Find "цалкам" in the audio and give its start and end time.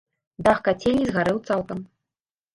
1.51-1.85